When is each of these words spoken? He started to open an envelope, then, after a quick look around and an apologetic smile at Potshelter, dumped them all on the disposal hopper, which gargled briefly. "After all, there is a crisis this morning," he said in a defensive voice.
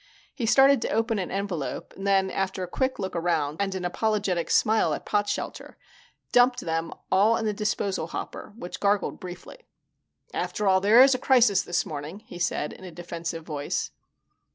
He 0.33 0.47
started 0.47 0.81
to 0.81 0.89
open 0.89 1.19
an 1.19 1.29
envelope, 1.29 1.93
then, 1.95 2.31
after 2.31 2.63
a 2.63 2.67
quick 2.67 2.97
look 2.97 3.15
around 3.15 3.57
and 3.61 3.75
an 3.75 3.85
apologetic 3.85 4.49
smile 4.49 4.95
at 4.95 5.05
Potshelter, 5.05 5.77
dumped 6.31 6.61
them 6.61 6.91
all 7.11 7.33
on 7.33 7.45
the 7.45 7.53
disposal 7.53 8.07
hopper, 8.07 8.51
which 8.57 8.79
gargled 8.79 9.19
briefly. 9.19 9.67
"After 10.33 10.67
all, 10.67 10.81
there 10.81 11.03
is 11.03 11.13
a 11.13 11.19
crisis 11.19 11.61
this 11.61 11.85
morning," 11.85 12.21
he 12.25 12.39
said 12.39 12.73
in 12.73 12.83
a 12.83 12.89
defensive 12.89 13.43
voice. 13.43 13.91